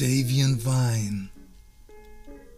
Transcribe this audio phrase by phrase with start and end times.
[0.00, 1.28] Davian Vine.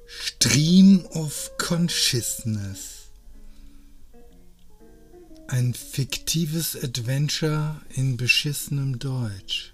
[0.07, 3.09] Stream of Consciousness.
[5.49, 9.73] Ein fiktives Adventure in beschissenem Deutsch.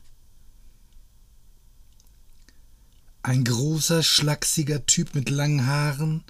[3.22, 6.24] Ein großer, schlachsiger Typ mit langen Haaren,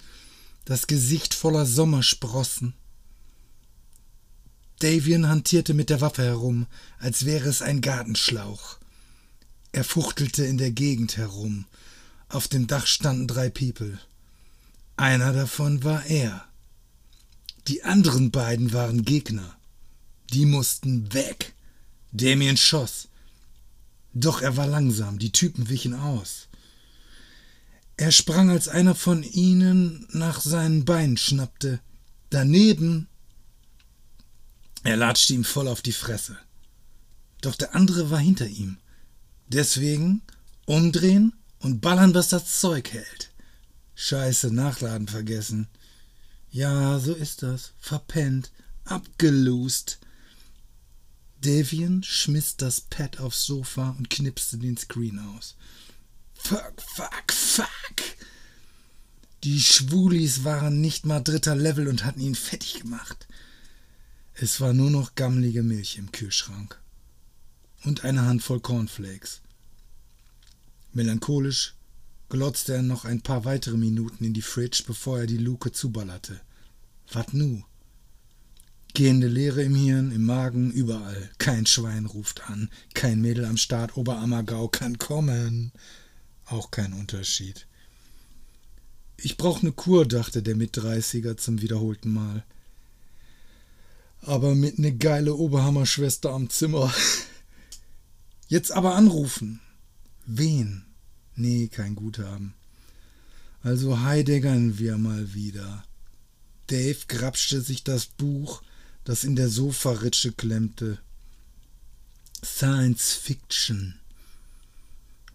[0.65, 2.73] das Gesicht voller Sommersprossen.
[4.79, 6.67] Davian hantierte mit der Waffe herum,
[6.97, 8.78] als wäre es ein Gartenschlauch.
[9.71, 11.65] Er fuchtelte in der Gegend herum.
[12.27, 13.99] Auf dem Dach standen drei People.
[14.97, 16.45] Einer davon war er.
[17.67, 19.57] Die anderen beiden waren Gegner.
[20.31, 21.53] Die mussten weg.
[22.11, 23.07] Damien schoss.
[24.13, 26.47] Doch er war langsam, die Typen wichen aus.
[27.97, 31.79] Er sprang, als einer von ihnen nach seinen Beinen schnappte.
[32.29, 33.07] Daneben.
[34.83, 36.37] Er latschte ihm voll auf die Fresse.
[37.41, 38.77] Doch der andere war hinter ihm.
[39.49, 40.21] Deswegen
[40.65, 43.31] umdrehen und ballern, was das Zeug hält.
[43.95, 45.67] Scheiße, Nachladen vergessen.
[46.51, 47.73] Ja, so ist das.
[47.79, 48.51] Verpennt,
[48.85, 49.99] abgelust.
[51.43, 55.55] Devian schmiss das Pad aufs Sofa und knipste den Screen aus.
[56.35, 57.69] Fuck, fuck, fuck.
[59.43, 63.27] Die Schwulis waren nicht mal dritter Level und hatten ihn fettig gemacht.
[64.35, 66.79] Es war nur noch gammelige Milch im Kühlschrank
[67.83, 69.41] und eine Handvoll Cornflakes.
[70.93, 71.75] Melancholisch
[72.29, 76.41] glotzte er noch ein paar weitere Minuten in die Fridge, bevor er die Luke zuballerte.
[77.11, 77.63] Wat nu?
[78.93, 81.29] Gehende Leere im Hirn, im Magen, überall.
[81.37, 85.71] Kein Schwein ruft an, kein Mädel am Start Oberammergau kann kommen.
[86.45, 87.67] Auch kein Unterschied.
[89.17, 92.43] Ich brauch ne Kur, dachte der Mitdreißiger zum wiederholten Mal.
[94.21, 96.93] Aber mit ne geile Oberhammerschwester am Zimmer.
[98.49, 99.61] Jetzt aber anrufen.
[100.25, 100.83] Wen?
[101.35, 102.55] Nee, kein Guthaben.
[103.61, 105.83] Also heideggern wir mal wieder.
[106.65, 108.63] Dave grapschte sich das Buch,
[109.03, 110.97] das in der Sofaritsche klemmte.
[112.43, 113.99] Science Fiction.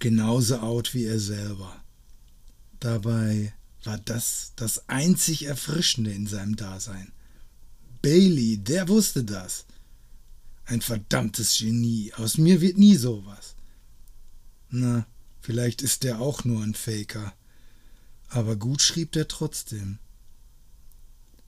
[0.01, 1.85] Genauso out wie er selber.
[2.81, 7.13] Dabei war das das einzig Erfrischende in seinem Dasein.
[8.03, 9.67] Bailey, der wusste das.
[10.67, 12.13] Ein verdammtes Genie.
[12.15, 13.55] Aus mir wird nie sowas.
[14.71, 15.07] Na,
[15.41, 17.35] vielleicht ist der auch nur ein Faker.
[18.29, 19.99] Aber gut schrieb der trotzdem.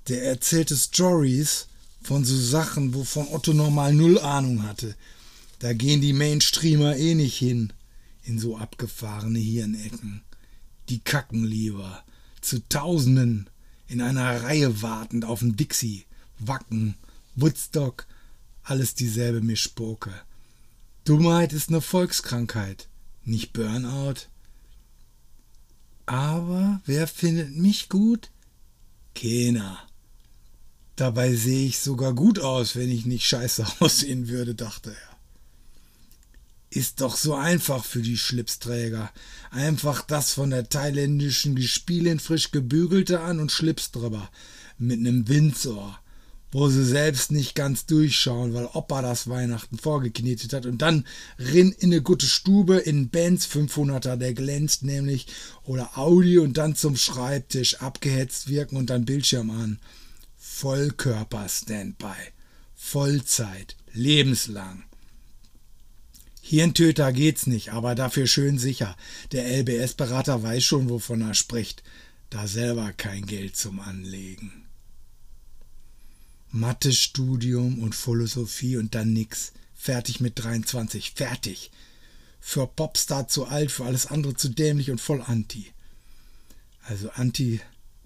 [0.08, 1.66] Der erzählte Stories
[2.02, 4.94] von so Sachen, wovon Otto normal null Ahnung hatte.
[5.58, 7.72] Da gehen die Mainstreamer eh nicht hin,
[8.22, 10.22] in so abgefahrene Hirnecken.
[10.88, 12.04] Die kacken lieber,
[12.40, 13.50] zu Tausenden,
[13.88, 16.04] in einer Reihe wartend auf den Dixie,
[16.38, 16.94] Wacken,
[17.34, 18.06] Woodstock,
[18.66, 20.12] alles dieselbe Mischpoke.
[21.04, 22.88] Dummheit ist eine Volkskrankheit,
[23.24, 24.26] nicht Burnout.
[26.04, 28.30] Aber wer findet mich gut?
[29.14, 29.78] Keiner.
[30.96, 35.16] Dabei sehe ich sogar gut aus, wenn ich nicht scheiße aussehen würde, dachte er.
[36.70, 39.12] Ist doch so einfach für die Schlipsträger.
[39.50, 44.28] Einfach das von der thailändischen Gespielin frisch gebügelte an und Schlips drüber.
[44.76, 45.98] Mit nem Windsor
[46.56, 51.06] wo sie selbst nicht ganz durchschauen, weil Opa das Weihnachten vorgeknetet hat und dann
[51.38, 55.26] rin in eine gute Stube in Benz 500er, der glänzt nämlich,
[55.64, 59.80] oder Audi und dann zum Schreibtisch abgehetzt wirken und dann Bildschirm an.
[60.38, 62.32] Vollkörper-Standby.
[62.74, 63.76] Vollzeit.
[63.92, 64.84] Lebenslang.
[66.40, 68.96] Hirntöter geht's nicht, aber dafür schön sicher.
[69.32, 71.82] Der LBS-Berater weiß schon, wovon er spricht.
[72.30, 74.65] Da selber kein Geld zum Anlegen.
[76.56, 79.52] Mathestudium und Philosophie und dann nix.
[79.74, 81.12] Fertig mit 23.
[81.12, 81.70] Fertig.
[82.40, 85.66] Für Popstar zu alt, für alles andere zu dämlich und voll Anti.
[86.82, 87.60] Also Anti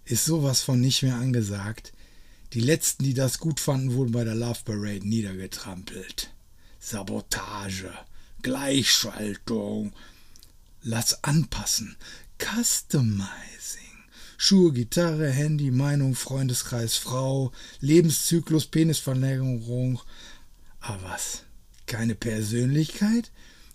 [0.04, 1.92] ist sowas von nicht mehr angesagt.
[2.52, 6.30] Die letzten, die das gut fanden, wurden bei der Love Parade niedergetrampelt.
[6.80, 7.92] Sabotage,
[8.42, 9.92] Gleichschaltung.
[10.82, 11.96] Lass anpassen.
[12.38, 13.89] Customizing.
[14.42, 20.00] Schuhe, Gitarre, Handy, Meinung, Freundeskreis, Frau, Lebenszyklus, Penisverlängerung.
[20.80, 21.42] Aber was?
[21.84, 23.30] Keine Persönlichkeit?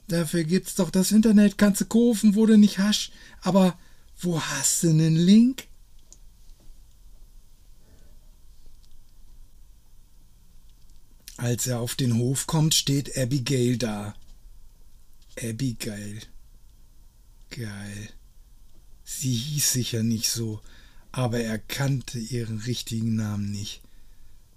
[0.08, 3.12] Dafür gibt's doch das Internet, kannst du kaufen, wo du nicht hast.
[3.42, 3.78] Aber
[4.20, 5.68] wo hast du nen Link?
[11.38, 14.16] Als er auf den Hof kommt, steht Abigail da.
[15.40, 16.22] Abigail.
[17.52, 18.10] Geil.
[19.06, 20.60] Sie hieß sicher nicht so,
[21.14, 23.82] aber er kannte ihren richtigen Namen nicht.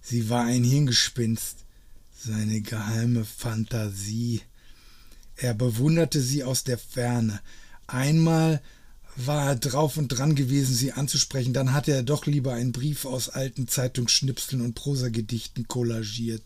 [0.00, 1.58] Sie war ein Hirngespinst,
[2.18, 4.40] seine geheime Fantasie.
[5.36, 7.40] Er bewunderte sie aus der Ferne,
[7.88, 8.60] Einmal
[9.16, 13.06] war er drauf und dran gewesen, sie anzusprechen, dann hatte er doch lieber einen Brief
[13.06, 16.44] aus alten Zeitungsschnipseln und Prosagedichten kollagiert.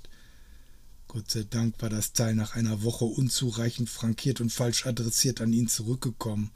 [1.09, 5.53] Gott sei Dank war das Teil nach einer Woche unzureichend frankiert und falsch adressiert an
[5.53, 6.51] ihn zurückgekommen.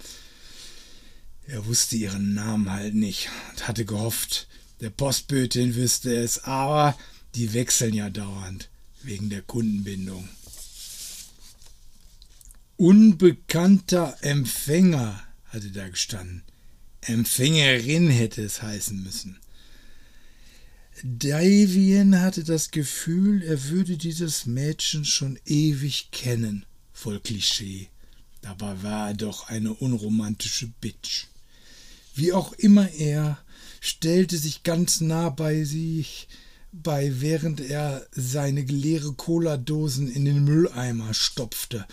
[1.49, 4.49] Er wusste ihren Namen halt nicht und hatte gehofft,
[4.81, 6.99] der Postbötin wüsste es, aber
[7.35, 8.69] die wechseln ja dauernd
[9.03, 10.29] wegen der Kundenbindung.
[12.77, 16.43] Unbekannter Empfänger hatte da gestanden.
[17.01, 19.39] Empfängerin hätte es heißen müssen.
[21.03, 26.67] Davien hatte das Gefühl, er würde dieses Mädchen schon ewig kennen.
[26.93, 27.89] Voll Klischee.
[28.41, 31.27] Dabei war er doch eine unromantische Bitch.
[32.17, 33.39] Wie auch immer er
[33.81, 36.29] stellte sich ganz nah bei sich
[36.73, 41.87] bei, während er seine leere Cola-Dosen in den Mülleimer stopfte.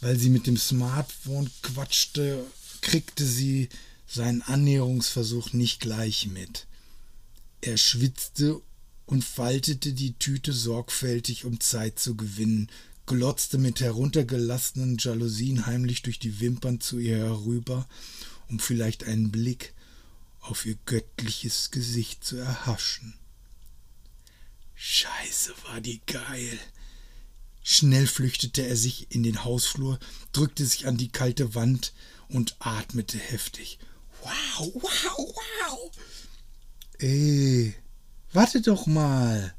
[0.00, 2.44] Weil sie mit dem Smartphone quatschte,
[2.80, 3.68] kriegte sie
[4.06, 6.66] seinen Annäherungsversuch nicht gleich mit.
[7.60, 8.60] Er schwitzte
[9.04, 12.70] und faltete die Tüte sorgfältig, um Zeit zu gewinnen,
[13.06, 17.86] glotzte mit heruntergelassenen Jalousien heimlich durch die Wimpern zu ihr herüber,
[18.48, 19.74] um vielleicht einen Blick
[20.40, 23.14] auf ihr göttliches Gesicht zu erhaschen.
[24.74, 26.58] Scheiße, war die geil.
[27.62, 29.98] Schnell flüchtete er sich in den Hausflur,
[30.32, 31.92] drückte sich an die kalte Wand
[32.28, 33.78] und atmete heftig.
[34.22, 35.90] Wow, wow, wow.
[36.98, 37.74] Ey,
[38.32, 39.54] warte doch mal,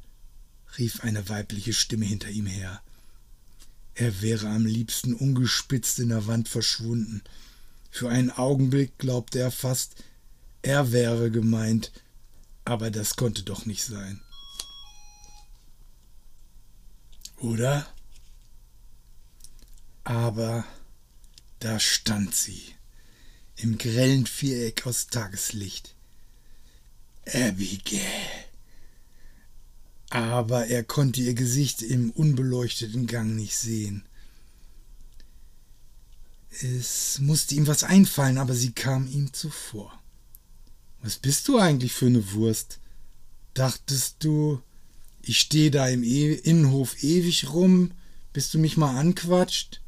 [0.78, 2.82] rief eine weibliche Stimme hinter ihm her.
[3.94, 7.22] Er wäre am liebsten ungespitzt in der Wand verschwunden.
[7.90, 9.96] Für einen Augenblick glaubte er fast,
[10.62, 11.92] er wäre gemeint,
[12.66, 14.22] aber das konnte doch nicht sein.
[17.38, 17.88] Oder?
[20.04, 20.66] Aber
[21.60, 22.62] da stand sie,
[23.56, 25.96] im grellen Viereck aus Tageslicht.
[27.28, 28.02] Abigail.
[30.10, 34.09] Aber er konnte ihr Gesicht im unbeleuchteten Gang nicht sehen.
[36.50, 40.00] Es musste ihm was einfallen, aber sie kam ihm zuvor.
[41.02, 42.80] Was bist du eigentlich für eine Wurst?
[43.54, 44.62] Dachtest du,
[45.22, 47.92] ich stehe da im e Innenhof ewig rum,
[48.34, 49.82] bis du mich mal anquatscht?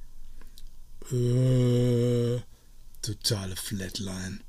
[1.12, 2.40] Äh,
[3.02, 4.40] totale Flatline.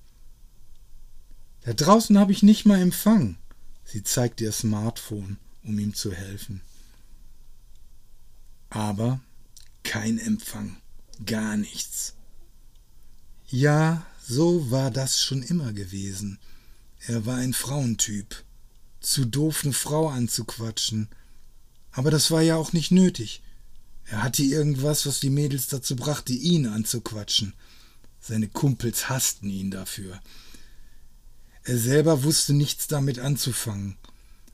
[1.62, 3.36] Da draußen habe ich nicht mal Empfang.
[3.84, 6.60] Sie zeigt ihr Smartphone, um ihm zu helfen.
[8.70, 9.20] Aber
[9.82, 10.81] kein Empfang,
[11.24, 12.14] gar nichts.
[13.48, 16.38] Ja, so war das schon immer gewesen.
[17.06, 18.44] Er war ein Frauentyp.
[19.00, 21.08] Zu doof, eine Frau anzuquatschen.
[21.90, 23.42] Aber das war ja auch nicht nötig.
[24.04, 27.54] Er hatte irgendwas, was die Mädels dazu brachte, ihn anzuquatschen.
[28.20, 30.20] Seine Kumpels hassten ihn dafür.
[31.64, 33.96] Er selber wusste nichts damit anzufangen,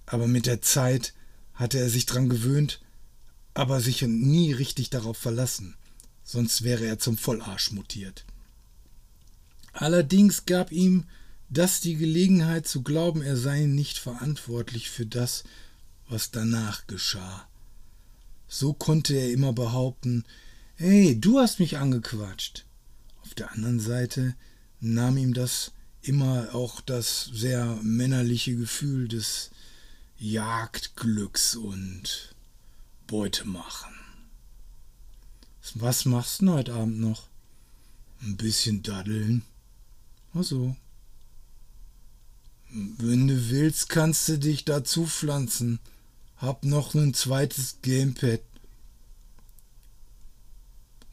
[0.07, 1.15] aber mit der Zeit
[1.55, 2.81] hatte er sich dran gewöhnt,
[3.55, 5.77] aber sich nie richtig darauf verlassen,
[6.29, 8.27] sonst wäre er zum Vollarsch mutiert.
[9.73, 11.05] Allerdings gab ihm
[11.49, 15.45] das die Gelegenheit zu glauben, er sei nicht verantwortlich für das,
[16.07, 17.49] was danach geschah.
[18.47, 20.25] So konnte er immer behaupten,
[20.77, 22.67] hey, du hast mich angequatscht.
[23.23, 24.35] Auf der anderen Seite
[24.81, 29.51] nahm ihm das immer auch das sehr männerliche Gefühl des
[30.19, 32.35] Jagdglücks und
[33.07, 33.98] Beutemachen.
[35.75, 37.29] Was machst du heute Abend noch?
[38.23, 39.43] Ein bisschen daddeln.
[40.35, 40.77] Ach so.
[42.71, 45.79] Wenn du willst, kannst du dich dazu pflanzen.
[46.37, 48.41] Hab noch ein zweites Gamepad.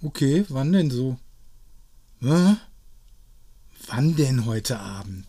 [0.02, 1.18] Okay, wann denn so?
[2.20, 2.58] Hä?
[3.88, 5.26] Wann denn heute Abend?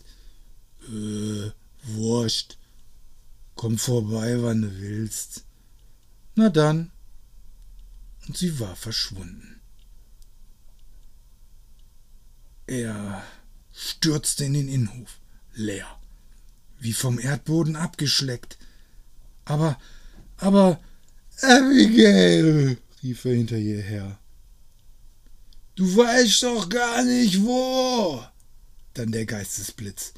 [0.88, 1.50] Äh,
[1.84, 2.58] wurscht.
[3.54, 5.44] Komm vorbei, wann du willst.
[6.34, 6.90] Na dann.
[8.26, 9.60] Und sie war verschwunden.
[12.66, 13.22] Er
[13.72, 15.20] stürzte in den Innenhof,
[15.54, 16.00] leer,
[16.80, 18.58] wie vom Erdboden abgeschleckt.
[19.44, 19.78] Aber,
[20.38, 20.80] aber,
[21.42, 24.18] Abigail, rief er hinter ihr her.
[25.76, 28.24] Du weißt doch gar nicht wo.
[28.94, 30.14] Dann der Geistesblitz.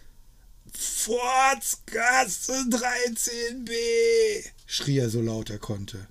[0.73, 3.73] Pforzgasse 13b,
[4.67, 6.07] schrie er so laut er konnte.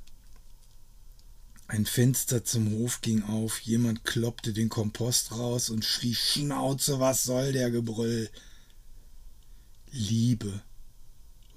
[1.68, 7.26] Ein Fenster zum Hof ging auf, jemand kloppte den Kompost raus und schrie Schnauze, was
[7.26, 8.30] soll der Gebrüll?
[9.92, 10.62] Liebe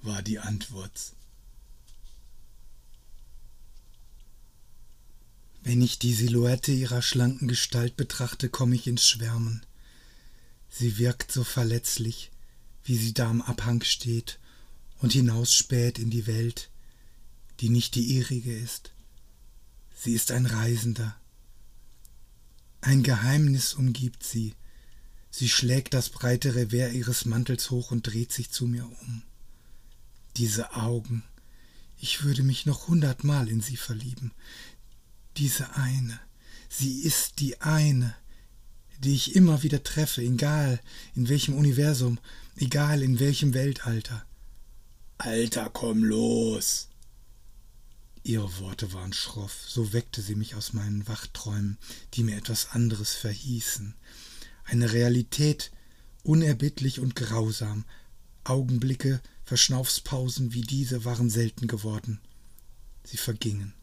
[0.01, 1.13] war die Antwort.
[5.63, 9.65] Wenn ich die Silhouette ihrer schlanken Gestalt betrachte, komme ich ins Schwärmen.
[10.69, 12.31] Sie wirkt so verletzlich,
[12.83, 14.39] wie sie da am Abhang steht
[14.99, 16.69] und hinausspäht in die Welt,
[17.59, 18.91] die nicht die ihrige ist.
[20.03, 21.15] Sie ist ein Reisender.
[22.81, 24.55] Ein Geheimnis umgibt sie.
[25.29, 29.21] Sie schlägt das breite Revers ihres Mantels hoch und dreht sich zu mir um.
[30.37, 31.21] Diese Augen.
[31.99, 34.31] Ich würde mich noch hundertmal in sie verlieben.
[35.37, 36.19] Diese eine.
[36.67, 38.15] Sie ist die eine,
[39.01, 40.81] die ich immer wieder treffe, egal
[41.13, 42.17] in welchem Universum,
[42.55, 44.25] egal in welchem Weltalter.
[45.19, 46.90] Alter, komm los!
[48.23, 51.77] Ihre Worte waren schroff, so weckte sie mich aus meinen Wachträumen,
[52.13, 53.95] die mir etwas anderes verhießen.
[54.63, 55.71] Eine Realität,
[56.23, 57.85] unerbittlich und grausam.
[58.43, 62.19] Augenblicke, Verschnaufspausen wie diese waren selten geworden.
[63.03, 63.73] Sie vergingen.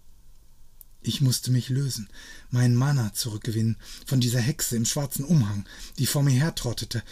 [1.01, 2.09] Ich musste mich lösen,
[2.51, 3.77] meinen Mana zurückgewinnen
[4.07, 5.69] von dieser Hexe im schwarzen Umhang,
[5.99, 7.03] die vor mir hertrottete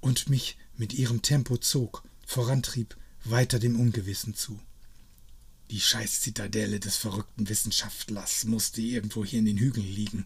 [0.00, 4.60] und mich mit ihrem Tempo zog, vorantrieb, weiter dem Ungewissen zu.
[5.70, 10.24] Die Scheißzitadelle des verrückten Wissenschaftlers musste irgendwo hier in den Hügeln liegen.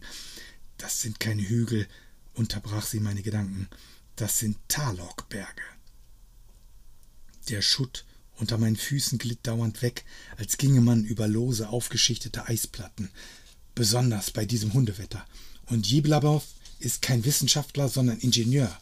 [0.77, 1.87] Das sind keine Hügel,
[2.33, 3.67] unterbrach sie meine Gedanken.
[4.15, 5.63] Das sind Talokberge.
[7.49, 8.05] Der Schutt
[8.37, 10.05] unter meinen Füßen glitt dauernd weg,
[10.37, 13.09] als ginge man über lose aufgeschichtete Eisplatten.
[13.75, 15.25] Besonders bei diesem Hundewetter.
[15.65, 16.41] Und Jiblabow
[16.79, 18.79] ist kein Wissenschaftler, sondern Ingenieur.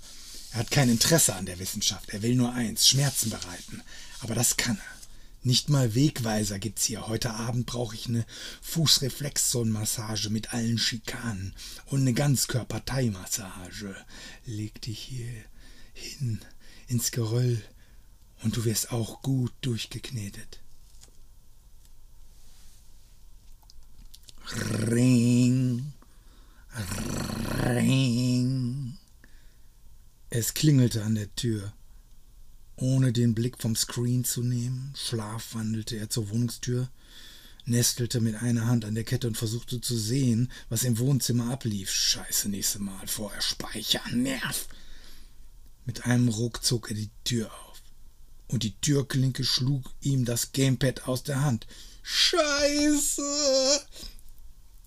[0.51, 2.09] Er hat kein Interesse an der Wissenschaft.
[2.09, 3.81] Er will nur eins, Schmerzen bereiten.
[4.19, 5.00] Aber das kann er.
[5.43, 7.07] Nicht mal Wegweiser gibt's hier.
[7.07, 8.25] Heute Abend brauche ich eine
[8.61, 11.55] Fußreflexzonenmassage mit allen Schikanen
[11.87, 13.95] und eine Ganzkörper-Thai-Massage.
[14.45, 15.31] Leg dich hier
[15.93, 16.39] hin
[16.87, 17.59] ins Geröll
[18.43, 20.59] und du wirst auch gut durchgeknetet.
[24.91, 25.93] Ring,
[27.63, 28.97] ring.
[30.29, 31.73] Es klingelte an der Tür.
[32.75, 36.89] Ohne den Blick vom Screen zu nehmen, schlafwandelte er zur Wohnungstür,
[37.65, 41.91] nestelte mit einer Hand an der Kette und versuchte zu sehen, was im Wohnzimmer ablief.
[41.91, 44.67] Scheiße, nächste Mal vorher speichern, Nerv!
[45.85, 47.81] Mit einem Ruck zog er die Tür auf,
[48.47, 51.67] und die Türklinke schlug ihm das Gamepad aus der Hand.
[52.03, 53.21] Scheiße!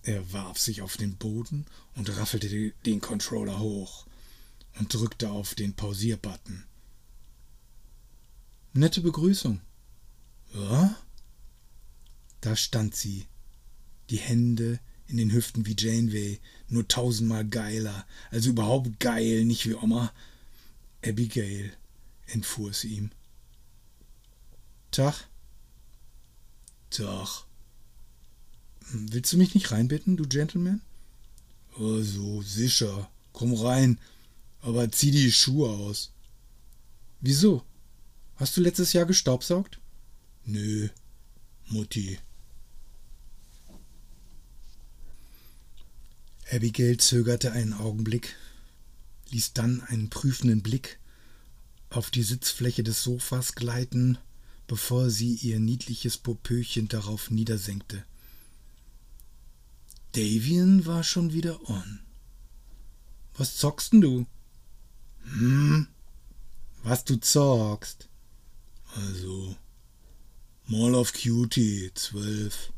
[0.03, 4.07] Er warf sich auf den Boden und raffelte den Controller hoch
[4.79, 6.65] und drückte auf den Pausierbutton.
[8.75, 9.61] Nette Begrüßung.
[10.53, 10.97] Ja?
[12.41, 13.27] Da stand sie,
[14.11, 19.75] die Hände in den Hüften wie Janeway, nur tausendmal geiler, also überhaupt geil, nicht wie
[19.75, 20.13] Oma.
[21.05, 21.73] Abigail,
[22.27, 23.11] entfuhr es ihm.
[24.91, 25.29] Tag.
[26.91, 27.45] Tag.
[28.91, 30.81] Willst du mich nicht reinbitten, du Gentleman?
[31.79, 33.09] Oh, so, sicher.
[33.33, 33.99] Komm rein,
[34.63, 36.11] aber zieh die Schuhe aus.
[37.21, 37.65] Wieso?
[38.37, 39.81] Hast du letztes Jahr gestaubsaugt?
[40.45, 40.89] Nö,
[41.69, 42.19] Mutti.
[46.51, 48.37] Abigail zögerte einen Augenblick,
[49.31, 50.99] ließ dann einen prüfenden Blick
[51.91, 54.19] auf die Sitzfläche des Sofas gleiten,
[54.67, 58.05] bevor sie ihr niedliches Popöchen darauf niedersenkte.
[60.13, 62.01] Davian war schon wieder on.
[63.37, 64.27] Was zockst denn du?
[65.25, 65.89] Hm,
[66.83, 68.09] was du zockst?
[68.95, 69.57] Also,
[70.69, 72.73] Mall of Cutie 12.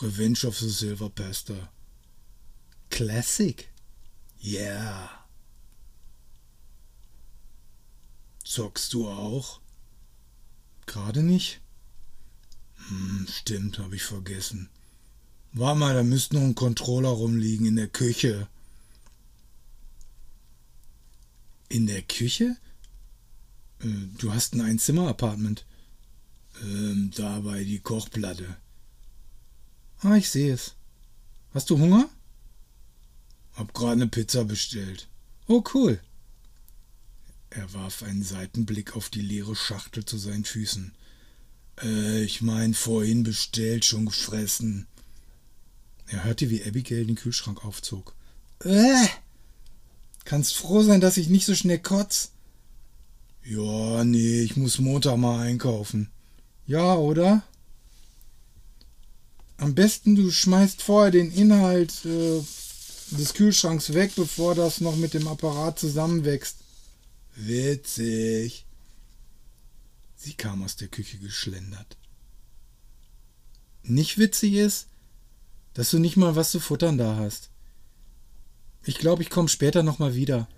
[0.00, 1.68] Revenge of the Silver Pester.
[2.88, 3.68] Classic.
[4.42, 5.10] Yeah.
[8.44, 9.60] Zockst du auch?
[10.86, 11.60] Gerade nicht?
[12.88, 14.70] Hm, stimmt, hab ich vergessen.
[15.52, 18.48] War mal, da müsste noch ein Controller rumliegen in der Küche.
[21.68, 22.56] In der Küche?
[23.82, 25.64] Äh, du hast ein Einzimmer-Apartment.
[26.62, 28.56] Ähm, dabei die Kochplatte.
[30.00, 30.74] Ah, ich sehe es.
[31.52, 32.08] Hast du Hunger?
[33.54, 35.08] Hab gerade eine Pizza bestellt.
[35.46, 36.00] Oh, cool.
[37.50, 40.94] Er warf einen Seitenblick auf die leere Schachtel zu seinen Füßen.
[41.82, 44.86] Äh, ich mein, vorhin bestellt, schon gefressen.
[46.06, 48.14] Er hörte, wie Abigail den Kühlschrank aufzog.
[48.60, 49.06] Äh!
[50.24, 52.32] Kannst froh sein, dass ich nicht so schnell kotz.
[53.44, 56.10] Ja, nee, ich muss Montag mal einkaufen.
[56.66, 57.42] Ja, oder?
[59.56, 62.40] Am besten du schmeißt vorher den Inhalt äh,
[63.10, 66.56] des Kühlschranks weg, bevor das noch mit dem Apparat zusammenwächst.
[67.36, 68.66] Witzig.
[70.16, 71.96] Sie kam aus der Küche geschlendert.
[73.82, 74.86] Nicht witzig ist,
[75.74, 77.50] dass du nicht mal was zu futtern da hast.
[78.84, 80.48] Ich glaube, ich komme später nochmal wieder.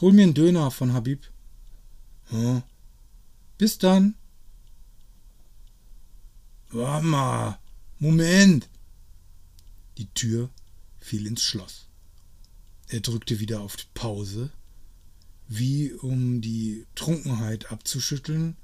[0.00, 1.26] Hol mir einen Döner von Habib.
[2.30, 2.62] Hm.
[3.58, 4.14] Bis dann.
[6.72, 7.58] Mal.
[7.98, 8.68] Moment.
[9.96, 10.50] Die Tür
[10.98, 11.86] fiel ins Schloss.
[12.88, 14.50] Er drückte wieder auf Pause,
[15.48, 18.56] wie um die Trunkenheit abzuschütteln,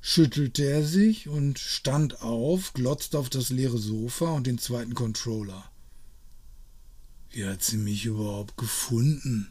[0.00, 5.70] schüttelte er sich und stand auf, glotzte auf das leere Sofa und den zweiten Controller.
[7.30, 9.50] Wie hat sie mich überhaupt gefunden?